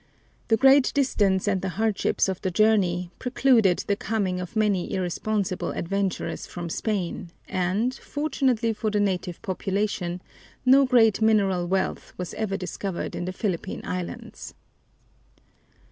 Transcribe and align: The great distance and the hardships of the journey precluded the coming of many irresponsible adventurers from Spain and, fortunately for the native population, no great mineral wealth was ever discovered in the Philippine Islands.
The 0.47 0.57
great 0.57 0.91
distance 0.95 1.47
and 1.47 1.61
the 1.61 1.69
hardships 1.77 2.27
of 2.27 2.41
the 2.41 2.49
journey 2.49 3.11
precluded 3.19 3.83
the 3.85 3.95
coming 3.95 4.39
of 4.39 4.55
many 4.55 4.91
irresponsible 4.91 5.73
adventurers 5.73 6.47
from 6.47 6.71
Spain 6.71 7.29
and, 7.47 7.93
fortunately 7.93 8.73
for 8.73 8.89
the 8.89 8.99
native 8.99 9.39
population, 9.43 10.19
no 10.65 10.85
great 10.87 11.21
mineral 11.21 11.67
wealth 11.67 12.13
was 12.17 12.33
ever 12.33 12.57
discovered 12.57 13.13
in 13.15 13.25
the 13.25 13.31
Philippine 13.31 13.81
Islands. 13.85 14.55